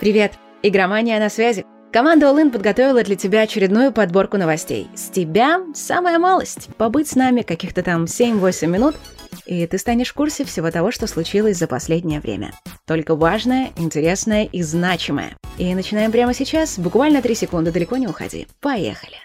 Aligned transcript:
Привет! 0.00 0.34
Игромания 0.62 1.18
на 1.18 1.28
связи. 1.28 1.66
Команда 1.92 2.26
All 2.26 2.50
подготовила 2.50 3.02
для 3.02 3.16
тебя 3.16 3.40
очередную 3.40 3.90
подборку 3.90 4.36
новостей. 4.36 4.86
С 4.94 5.08
тебя 5.08 5.60
самая 5.74 6.20
малость. 6.20 6.68
Побыть 6.76 7.08
с 7.08 7.16
нами 7.16 7.42
каких-то 7.42 7.82
там 7.82 8.04
7-8 8.04 8.66
минут, 8.68 8.94
и 9.44 9.66
ты 9.66 9.76
станешь 9.76 10.10
в 10.10 10.14
курсе 10.14 10.44
всего 10.44 10.70
того, 10.70 10.92
что 10.92 11.08
случилось 11.08 11.56
за 11.56 11.66
последнее 11.66 12.20
время. 12.20 12.52
Только 12.86 13.16
важное, 13.16 13.70
интересное 13.76 14.44
и 14.44 14.62
значимое. 14.62 15.36
И 15.56 15.74
начинаем 15.74 16.12
прямо 16.12 16.32
сейчас. 16.32 16.78
Буквально 16.78 17.20
3 17.20 17.34
секунды, 17.34 17.72
далеко 17.72 17.96
не 17.96 18.06
уходи. 18.06 18.46
Поехали. 18.60 19.16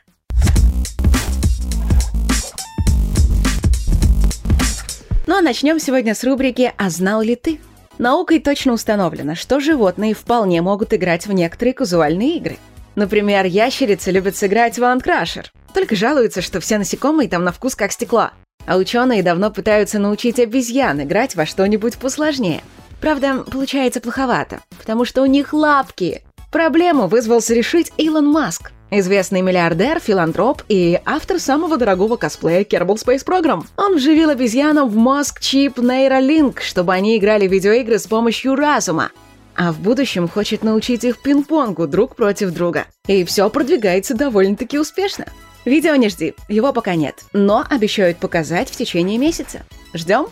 Ну 5.28 5.38
а 5.38 5.42
начнем 5.42 5.80
сегодня 5.80 6.16
с 6.16 6.24
рубрики 6.24 6.74
«А 6.78 6.90
знал 6.90 7.22
ли 7.22 7.36
ты?». 7.36 7.60
Наукой 7.98 8.40
точно 8.40 8.74
установлено, 8.74 9.36
что 9.36 9.60
животные 9.60 10.14
вполне 10.14 10.62
могут 10.62 10.94
играть 10.94 11.28
в 11.28 11.34
некоторые 11.34 11.74
казуальные 11.74 12.38
игры. 12.38 12.58
Например, 12.96 13.46
ящерицы 13.46 14.12
любят 14.12 14.36
сыграть 14.36 14.78
в 14.78 14.84
Анткрашер, 14.84 15.52
только 15.74 15.96
жалуются, 15.96 16.42
что 16.42 16.60
все 16.60 16.78
насекомые 16.78 17.30
там 17.30 17.44
на 17.44 17.52
вкус 17.52 17.76
как 17.76 17.92
стекла. 17.92 18.34
А 18.66 18.78
ученые 18.78 19.24
давно 19.24 19.52
пытаются 19.52 20.00
научить 20.00 20.40
обезьян 20.40 21.02
играть 21.02 21.36
во 21.36 21.46
что-нибудь 21.46 21.98
посложнее. 21.98 22.62
Правда, 23.02 23.44
получается 23.44 24.00
плоховато, 24.00 24.62
потому 24.78 25.06
что 25.06 25.22
у 25.22 25.26
них 25.26 25.54
лапки. 25.54 26.22
Проблему 26.52 27.08
вызвался 27.08 27.54
решить 27.54 27.92
Илон 27.98 28.28
Маск. 28.28 28.72
Известный 28.96 29.42
миллиардер, 29.42 30.00
филантроп 30.00 30.62
и 30.70 31.02
автор 31.04 31.40
самого 31.40 31.78
дорогого 31.78 32.16
косплея 32.16 32.64
Kerbal 32.64 33.04
Space 33.04 33.26
Program. 33.26 33.66
Он 33.76 33.96
вживил 33.96 34.30
обезьянам 34.30 34.88
в 34.88 34.96
мозг 34.96 35.40
чип 35.40 35.80
Neuralink, 35.80 36.60
чтобы 36.62 36.94
они 36.94 37.18
играли 37.18 37.48
видеоигры 37.48 37.98
с 37.98 38.06
помощью 38.06 38.56
разума. 38.56 39.10
А 39.56 39.72
в 39.72 39.80
будущем 39.80 40.28
хочет 40.30 40.64
научить 40.64 41.04
их 41.06 41.24
пинг-понгу 41.24 41.88
друг 41.88 42.16
против 42.16 42.52
друга. 42.52 42.86
И 43.08 43.24
все 43.24 43.50
продвигается 43.50 44.14
довольно-таки 44.14 44.78
успешно. 44.78 45.26
Видео 45.66 45.96
не 45.96 46.10
жди, 46.10 46.36
его 46.48 46.72
пока 46.72 46.94
нет, 46.94 47.16
но 47.34 47.66
обещают 47.68 48.20
показать 48.20 48.70
в 48.70 48.76
течение 48.76 49.18
месяца. 49.18 49.64
Ждем? 49.96 50.28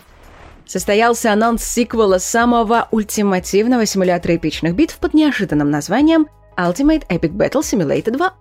Состоялся 0.66 1.32
анонс 1.32 1.64
сиквела 1.64 2.18
самого 2.18 2.86
ультимативного 2.92 3.86
симулятора 3.86 4.36
эпичных 4.36 4.76
битв 4.76 4.98
под 4.98 5.14
неожиданным 5.14 5.68
названием 5.68 6.28
Ultimate 6.56 7.08
Epic 7.08 7.32
Battle 7.32 7.62
Simulator 7.62 8.12
2. 8.12 8.32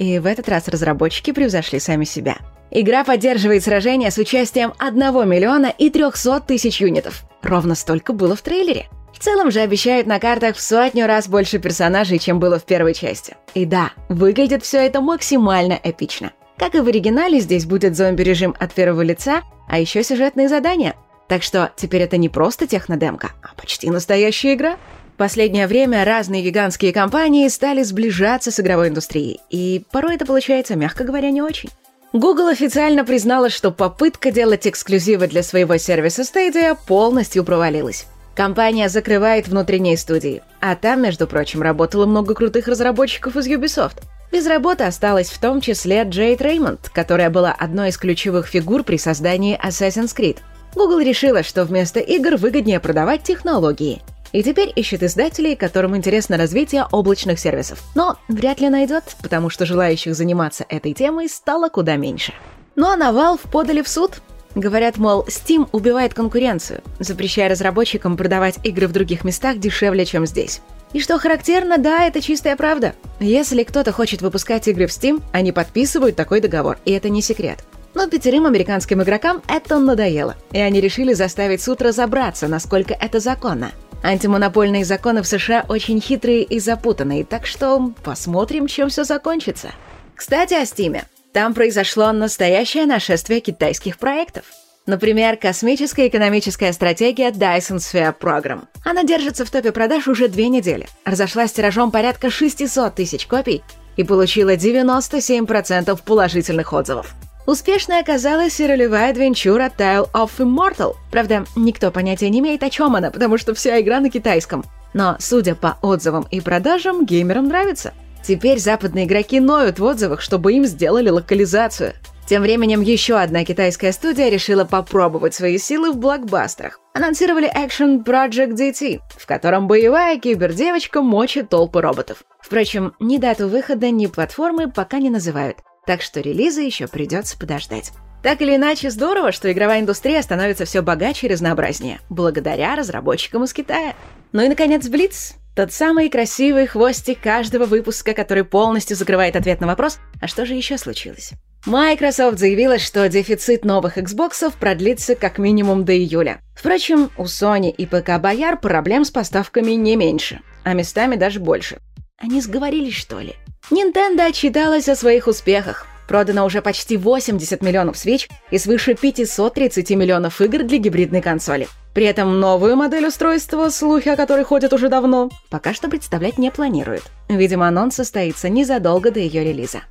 И 0.00 0.18
в 0.18 0.24
этот 0.24 0.48
раз 0.48 0.66
разработчики 0.66 1.30
превзошли 1.30 1.78
сами 1.78 2.04
себя. 2.04 2.38
Игра 2.70 3.04
поддерживает 3.04 3.62
сражения 3.62 4.10
с 4.10 4.16
участием 4.16 4.72
1 4.78 4.98
миллиона 5.28 5.66
и 5.66 5.90
300 5.90 6.40
тысяч 6.40 6.80
юнитов. 6.80 7.24
Ровно 7.42 7.74
столько 7.74 8.14
было 8.14 8.34
в 8.34 8.40
трейлере. 8.40 8.88
В 9.12 9.18
целом 9.18 9.50
же 9.50 9.60
обещают 9.60 10.06
на 10.06 10.18
картах 10.18 10.56
в 10.56 10.60
сотню 10.62 11.06
раз 11.06 11.28
больше 11.28 11.58
персонажей, 11.58 12.18
чем 12.18 12.40
было 12.40 12.58
в 12.58 12.64
первой 12.64 12.94
части. 12.94 13.36
И 13.52 13.66
да, 13.66 13.90
выглядит 14.08 14.62
все 14.62 14.78
это 14.78 15.02
максимально 15.02 15.78
эпично. 15.82 16.32
Как 16.56 16.74
и 16.74 16.80
в 16.80 16.88
оригинале, 16.88 17.38
здесь 17.38 17.66
будет 17.66 17.94
зомби-режим 17.94 18.54
от 18.58 18.72
первого 18.72 19.02
лица, 19.02 19.42
а 19.68 19.78
еще 19.78 20.02
сюжетные 20.02 20.48
задания. 20.48 20.94
Так 21.28 21.42
что 21.42 21.72
теперь 21.76 22.00
это 22.00 22.16
не 22.16 22.30
просто 22.30 22.66
технодемка, 22.66 23.32
а 23.42 23.54
почти 23.54 23.90
настоящая 23.90 24.54
игра 24.54 24.78
последнее 25.20 25.66
время 25.66 26.02
разные 26.06 26.40
гигантские 26.40 26.94
компании 26.94 27.46
стали 27.48 27.82
сближаться 27.82 28.50
с 28.50 28.58
игровой 28.58 28.88
индустрией, 28.88 29.38
и 29.50 29.84
порой 29.92 30.14
это 30.14 30.24
получается, 30.24 30.76
мягко 30.76 31.04
говоря, 31.04 31.30
не 31.30 31.42
очень. 31.42 31.68
Google 32.14 32.46
официально 32.46 33.04
признала, 33.04 33.50
что 33.50 33.70
попытка 33.70 34.30
делать 34.30 34.66
эксклюзивы 34.66 35.26
для 35.26 35.42
своего 35.42 35.76
сервиса 35.76 36.22
Stadia 36.22 36.74
полностью 36.86 37.44
провалилась. 37.44 38.06
Компания 38.34 38.88
закрывает 38.88 39.46
внутренние 39.46 39.98
студии, 39.98 40.42
а 40.58 40.74
там, 40.74 41.02
между 41.02 41.26
прочим, 41.26 41.60
работало 41.60 42.06
много 42.06 42.34
крутых 42.34 42.66
разработчиков 42.66 43.36
из 43.36 43.46
Ubisoft. 43.46 43.98
Без 44.32 44.46
работы 44.46 44.84
осталась 44.84 45.28
в 45.28 45.38
том 45.38 45.60
числе 45.60 46.04
Джейд 46.04 46.40
Реймонд, 46.40 46.88
которая 46.88 47.28
была 47.28 47.52
одной 47.52 47.90
из 47.90 47.98
ключевых 47.98 48.46
фигур 48.46 48.84
при 48.84 48.96
создании 48.96 49.60
Assassin's 49.62 50.16
Creed. 50.16 50.38
Google 50.74 51.00
решила, 51.00 51.42
что 51.42 51.66
вместо 51.66 52.00
игр 52.00 52.36
выгоднее 52.36 52.80
продавать 52.80 53.22
технологии– 53.22 54.00
и 54.32 54.42
теперь 54.42 54.72
ищет 54.74 55.02
издателей, 55.02 55.56
которым 55.56 55.96
интересно 55.96 56.36
развитие 56.36 56.86
облачных 56.90 57.38
сервисов. 57.38 57.82
Но 57.94 58.16
вряд 58.28 58.60
ли 58.60 58.68
найдет, 58.68 59.04
потому 59.22 59.50
что 59.50 59.66
желающих 59.66 60.14
заниматься 60.14 60.64
этой 60.68 60.92
темой 60.92 61.28
стало 61.28 61.68
куда 61.68 61.96
меньше. 61.96 62.32
Ну 62.76 62.86
а 62.86 62.96
на 62.96 63.10
Valve 63.10 63.40
подали 63.50 63.82
в 63.82 63.88
суд. 63.88 64.22
Говорят, 64.54 64.96
мол, 64.98 65.24
Steam 65.28 65.68
убивает 65.70 66.12
конкуренцию, 66.12 66.82
запрещая 66.98 67.48
разработчикам 67.48 68.16
продавать 68.16 68.58
игры 68.64 68.88
в 68.88 68.92
других 68.92 69.22
местах 69.22 69.58
дешевле, 69.58 70.04
чем 70.04 70.26
здесь. 70.26 70.60
И 70.92 71.00
что 71.00 71.18
характерно, 71.18 71.78
да, 71.78 72.04
это 72.04 72.20
чистая 72.20 72.56
правда. 72.56 72.94
Если 73.20 73.62
кто-то 73.62 73.92
хочет 73.92 74.22
выпускать 74.22 74.66
игры 74.66 74.88
в 74.88 74.90
Steam, 74.90 75.22
они 75.32 75.52
подписывают 75.52 76.16
такой 76.16 76.40
договор, 76.40 76.78
и 76.84 76.90
это 76.90 77.08
не 77.10 77.22
секрет. 77.22 77.64
Но 77.94 78.08
пятерым 78.08 78.46
американским 78.46 79.02
игрокам 79.02 79.42
это 79.48 79.78
надоело, 79.78 80.36
и 80.52 80.58
они 80.58 80.80
решили 80.80 81.12
заставить 81.12 81.62
суд 81.62 81.80
разобраться, 81.82 82.48
насколько 82.48 82.94
это 82.94 83.20
законно. 83.20 83.70
Антимонопольные 84.02 84.84
законы 84.84 85.22
в 85.22 85.26
США 85.26 85.64
очень 85.68 86.00
хитрые 86.00 86.42
и 86.42 86.58
запутанные, 86.58 87.24
так 87.24 87.46
что 87.46 87.92
посмотрим, 88.02 88.66
чем 88.66 88.88
все 88.88 89.04
закончится. 89.04 89.72
Кстати, 90.14 90.54
о 90.54 90.64
Стиме. 90.64 91.04
Там 91.32 91.54
произошло 91.54 92.10
настоящее 92.12 92.86
нашествие 92.86 93.40
китайских 93.40 93.98
проектов. 93.98 94.44
Например, 94.86 95.36
космическая 95.36 96.08
экономическая 96.08 96.72
стратегия 96.72 97.30
Dyson 97.30 97.76
Sphere 97.76 98.14
Program. 98.18 98.64
Она 98.84 99.04
держится 99.04 99.44
в 99.44 99.50
топе 99.50 99.70
продаж 99.70 100.08
уже 100.08 100.28
две 100.28 100.48
недели. 100.48 100.88
Разошлась 101.04 101.52
тиражом 101.52 101.90
порядка 101.90 102.30
600 102.30 102.94
тысяч 102.94 103.26
копий 103.26 103.62
и 103.96 104.02
получила 104.02 104.56
97% 104.56 106.00
положительных 106.04 106.72
отзывов. 106.72 107.14
Успешной 107.46 108.00
оказалась 108.00 108.60
и 108.60 108.66
ролевая 108.66 109.10
адвенчура 109.10 109.72
Tale 109.76 110.10
of 110.12 110.30
Immortal. 110.38 110.94
Правда, 111.10 111.44
никто 111.56 111.90
понятия 111.90 112.28
не 112.28 112.40
имеет, 112.40 112.62
о 112.62 112.70
чем 112.70 112.94
она, 112.94 113.10
потому 113.10 113.38
что 113.38 113.54
вся 113.54 113.80
игра 113.80 114.00
на 114.00 114.10
китайском. 114.10 114.64
Но, 114.92 115.16
судя 115.18 115.54
по 115.54 115.78
отзывам 115.82 116.26
и 116.30 116.40
продажам, 116.40 117.06
геймерам 117.06 117.48
нравится. 117.48 117.94
Теперь 118.22 118.58
западные 118.58 119.06
игроки 119.06 119.40
ноют 119.40 119.78
в 119.78 119.84
отзывах, 119.84 120.20
чтобы 120.20 120.52
им 120.52 120.66
сделали 120.66 121.08
локализацию. 121.08 121.94
Тем 122.28 122.42
временем 122.42 122.82
еще 122.82 123.16
одна 123.16 123.44
китайская 123.44 123.90
студия 123.90 124.28
решила 124.28 124.64
попробовать 124.64 125.34
свои 125.34 125.58
силы 125.58 125.90
в 125.90 125.96
блокбастерах. 125.96 126.78
Анонсировали 126.94 127.50
Action 127.52 128.04
Project 128.04 128.52
DT, 128.52 129.00
в 129.18 129.26
котором 129.26 129.66
боевая 129.66 130.20
кибердевочка 130.20 131.00
мочит 131.02 131.48
толпы 131.48 131.80
роботов. 131.80 132.22
Впрочем, 132.40 132.92
ни 133.00 133.16
дату 133.16 133.48
выхода, 133.48 133.90
ни 133.90 134.06
платформы 134.06 134.70
пока 134.70 134.98
не 134.98 135.10
называют 135.10 135.56
так 135.90 136.02
что 136.02 136.20
релиза 136.20 136.60
еще 136.60 136.86
придется 136.86 137.36
подождать. 137.36 137.90
Так 138.22 138.40
или 138.42 138.54
иначе, 138.54 138.90
здорово, 138.90 139.32
что 139.32 139.50
игровая 139.50 139.80
индустрия 139.80 140.22
становится 140.22 140.64
все 140.64 140.82
богаче 140.82 141.26
и 141.26 141.30
разнообразнее, 141.30 141.98
благодаря 142.08 142.76
разработчикам 142.76 143.42
из 143.42 143.52
Китая. 143.52 143.96
Ну 144.30 144.40
и, 144.40 144.46
наконец, 144.46 144.86
Блиц. 144.86 145.34
Тот 145.56 145.72
самый 145.72 146.08
красивый 146.08 146.68
хвостик 146.68 147.20
каждого 147.20 147.64
выпуска, 147.64 148.14
который 148.14 148.44
полностью 148.44 148.96
закрывает 148.96 149.34
ответ 149.34 149.60
на 149.60 149.66
вопрос 149.66 149.98
«А 150.20 150.28
что 150.28 150.46
же 150.46 150.54
еще 150.54 150.78
случилось?». 150.78 151.32
Microsoft 151.66 152.38
заявила, 152.38 152.78
что 152.78 153.08
дефицит 153.08 153.64
новых 153.64 153.98
Xbox 153.98 154.48
продлится 154.60 155.16
как 155.16 155.38
минимум 155.38 155.84
до 155.84 155.92
июля. 155.92 156.40
Впрочем, 156.54 157.10
у 157.18 157.24
Sony 157.24 157.70
и 157.70 157.84
ПК 157.84 158.20
Бояр 158.20 158.60
проблем 158.60 159.04
с 159.04 159.10
поставками 159.10 159.72
не 159.72 159.96
меньше, 159.96 160.38
а 160.62 160.72
местами 160.72 161.16
даже 161.16 161.40
больше. 161.40 161.80
Они 162.16 162.40
сговорились, 162.40 162.94
что 162.94 163.18
ли? 163.18 163.34
Nintendo 163.70 164.26
отчиталась 164.26 164.88
о 164.88 164.96
своих 164.96 165.28
успехах. 165.28 165.86
Продано 166.08 166.44
уже 166.44 166.60
почти 166.60 166.96
80 166.96 167.62
миллионов 167.62 167.96
свеч 167.96 168.28
и 168.50 168.58
свыше 168.58 168.94
530 168.94 169.90
миллионов 169.90 170.40
игр 170.40 170.64
для 170.64 170.78
гибридной 170.78 171.22
консоли. 171.22 171.68
При 171.94 172.04
этом 172.04 172.40
новую 172.40 172.74
модель 172.74 173.06
устройства, 173.06 173.68
слухи 173.68 174.08
о 174.08 174.16
которой 174.16 174.42
ходят 174.42 174.72
уже 174.72 174.88
давно, 174.88 175.30
пока 175.50 175.72
что 175.72 175.88
представлять 175.88 176.36
не 176.36 176.50
планирует. 176.50 177.04
Видимо, 177.28 177.68
анонс 177.68 177.94
состоится 177.94 178.48
незадолго 178.48 179.12
до 179.12 179.20
ее 179.20 179.44
релиза. 179.44 179.82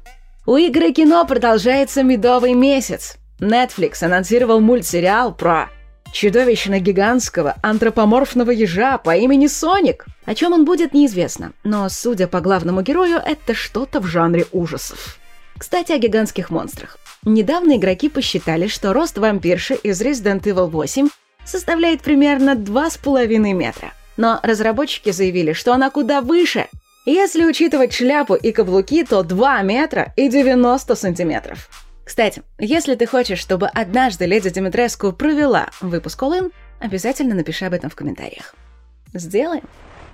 У 0.46 0.58
игры 0.58 0.92
кино 0.92 1.26
продолжается 1.26 2.04
медовый 2.04 2.54
месяц. 2.54 3.16
Netflix 3.40 4.04
анонсировал 4.04 4.60
мультсериал 4.60 5.34
про 5.34 5.70
чудовищно-гигантского 6.14 7.56
антропоморфного 7.62 8.52
ежа 8.52 8.98
по 8.98 9.16
имени 9.16 9.48
Соник. 9.48 10.06
О 10.26 10.36
чем 10.36 10.54
он 10.54 10.66
будет, 10.66 10.94
неизвестно, 10.94 11.54
но, 11.64 11.88
судя 11.90 12.28
по 12.28 12.42
главному 12.42 12.82
герою, 12.82 13.18
это 13.18 13.54
что-то 13.54 14.00
в 14.00 14.08
жанре 14.08 14.46
ужасов. 14.52 15.18
Кстати, 15.58 15.92
о 15.92 15.98
гигантских 15.98 16.50
монстрах. 16.50 16.98
Недавно 17.26 17.76
игроки 17.76 18.08
посчитали, 18.10 18.68
что 18.68 18.94
рост 18.94 19.18
вампирши 19.18 19.76
из 19.76 20.02
Resident 20.02 20.44
Evil 20.44 20.68
8 20.70 21.10
составляет 21.44 22.02
примерно 22.02 22.56
2,5 22.56 23.28
метра. 23.54 23.92
Но 24.16 24.40
разработчики 24.44 25.12
заявили, 25.12 25.54
что 25.54 25.74
она 25.74 25.90
куда 25.90 26.22
выше. 26.22 26.68
Если 27.06 27.44
учитывать 27.44 27.94
шляпу 27.94 28.36
и 28.36 28.52
каблуки, 28.52 29.04
то 29.04 29.24
2 29.24 29.62
метра 29.64 30.14
и 30.16 30.30
90 30.30 30.96
сантиметров. 30.96 31.70
Кстати, 32.10 32.42
если 32.58 32.96
ты 32.96 33.06
хочешь, 33.06 33.38
чтобы 33.38 33.68
однажды 33.68 34.26
леди 34.26 34.50
Димитреску 34.50 35.14
провела 35.14 35.70
выпуск 35.80 36.20
All 36.24 36.52
обязательно 36.80 37.36
напиши 37.36 37.66
об 37.66 37.74
этом 37.74 37.92
в 37.92 37.96
комментариях. 37.96 38.56
Сделаем. 39.14 39.62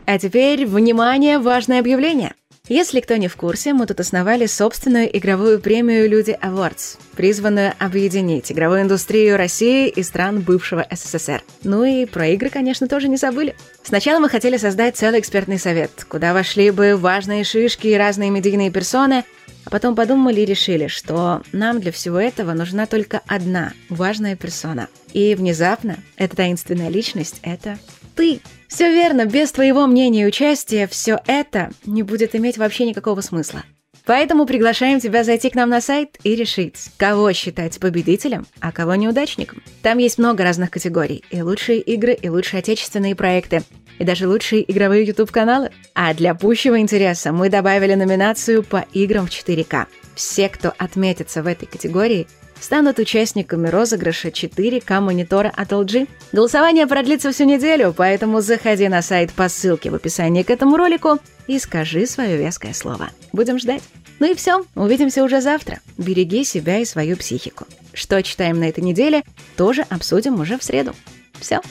А 0.06 0.20
теперь, 0.20 0.66
внимание, 0.66 1.40
важное 1.40 1.80
объявление. 1.80 2.34
Если 2.68 3.00
кто 3.00 3.16
не 3.16 3.30
в 3.30 3.38
курсе, 3.38 3.72
мы 3.72 3.86
тут 3.86 4.02
основали 4.02 4.46
собственную 4.46 5.16
игровую 5.18 5.62
премию 5.62 6.10
«Люди 6.10 6.38
Awards», 6.42 6.98
призванную 7.16 7.74
объединить 7.80 8.52
игровую 8.52 8.82
индустрию 8.82 9.38
России 9.38 9.88
и 9.88 10.04
стран 10.04 10.42
бывшего 10.42 10.86
СССР. 10.92 11.44
Ну 11.64 11.86
и 11.86 12.06
про 12.06 12.28
игры, 12.28 12.50
конечно, 12.50 12.90
тоже 12.90 13.08
не 13.08 13.16
забыли. 13.16 13.56
Сначала 13.84 14.20
мы 14.20 14.28
хотели 14.28 14.58
создать 14.58 14.98
целый 14.98 15.22
экспертный 15.22 15.60
совет, 15.60 16.06
куда 16.10 16.34
вошли 16.34 16.72
бы 16.72 16.98
важные 16.98 17.46
шишки 17.46 17.88
и 17.88 17.96
разные 17.96 18.32
медийные 18.32 18.70
персоны, 18.70 19.24
а 19.66 19.70
потом 19.70 19.96
подумали 19.96 20.42
и 20.42 20.46
решили, 20.46 20.88
что 20.88 21.42
нам 21.52 21.80
для 21.80 21.92
всего 21.92 22.20
этого 22.20 22.54
нужна 22.54 22.86
только 22.86 23.22
одна 23.28 23.74
важная 23.90 24.36
персона. 24.36 24.88
И 25.14 25.36
внезапно 25.36 25.98
эта 26.18 26.36
таинственная 26.36 26.90
личность— 26.90 27.40
это 27.42 27.78
ты. 28.16 28.40
Все 28.68 28.92
верно, 28.92 29.26
без 29.26 29.52
твоего 29.52 29.88
мнения 29.88 30.24
и 30.24 30.28
участия 30.28 30.88
все 30.88 31.20
это 31.28 31.72
не 31.86 32.04
будет 32.04 32.36
иметь 32.36 32.58
вообще 32.58 32.86
никакого 32.86 33.22
смысла. 33.22 33.64
Поэтому 34.06 34.46
приглашаем 34.46 35.00
тебя 35.00 35.24
зайти 35.24 35.50
к 35.50 35.56
нам 35.56 35.70
на 35.70 35.82
сайт 35.82 36.18
и 36.24 36.36
решить, 36.36 36.92
кого 36.98 37.34
считать 37.34 37.80
победителем, 37.80 38.46
а 38.60 38.72
кого 38.72 38.96
неудачником. 38.96 39.64
Там 39.82 39.98
есть 39.98 40.18
много 40.18 40.44
разных 40.44 40.70
категорий. 40.70 41.24
И 41.32 41.42
лучшие 41.42 41.80
игры, 41.80 42.14
и 42.14 42.30
лучшие 42.30 42.60
отечественные 42.60 43.16
проекты, 43.16 43.64
и 43.98 44.04
даже 44.04 44.28
лучшие 44.28 44.70
игровые 44.72 45.06
YouTube-каналы. 45.06 45.72
А 45.96 46.14
для 46.14 46.36
пущего 46.36 46.80
интереса 46.80 47.32
мы 47.32 47.50
добавили 47.50 47.96
номинацию 47.96 48.64
по 48.64 48.86
играм 48.94 49.26
в 49.26 49.32
4К. 49.32 49.88
Все, 50.14 50.50
кто 50.50 50.74
отметится 50.78 51.42
в 51.42 51.48
этой 51.48 51.66
категории, 51.66 52.28
станут 52.60 53.00
участниками 53.00 53.68
розыгрыша 53.68 54.30
4К 54.30 55.00
монитора 55.00 55.52
от 55.56 55.72
LG. 55.72 56.08
Голосование 56.32 56.88
продлится 56.88 57.32
всю 57.32 57.46
неделю, 57.46 57.94
поэтому 57.96 58.42
заходи 58.42 58.88
на 58.88 59.02
сайт 59.02 59.32
по 59.34 59.50
ссылке 59.50 59.90
в 59.90 59.96
описании 59.96 60.44
к 60.44 60.50
этому 60.50 60.78
ролику 60.78 61.20
и 61.48 61.60
скажи 61.60 62.06
свое 62.06 62.38
веское 62.38 62.74
слово. 62.74 63.10
Будем 63.34 63.60
ждать. 63.60 63.84
Ну 64.20 64.32
и 64.32 64.36
все, 64.36 64.66
увидимся 64.76 65.24
уже 65.24 65.42
завтра. 65.42 65.80
Береги 65.98 66.44
себя 66.44 66.80
и 66.80 66.86
свою 66.86 67.18
психику. 67.18 67.66
Что 67.94 68.22
читаем 68.24 68.60
на 68.60 68.70
этой 68.70 68.82
неделе, 68.82 69.24
тоже 69.58 69.86
обсудим 69.90 70.40
уже 70.40 70.58
в 70.58 70.64
среду. 70.64 70.96
Все, 71.40 71.62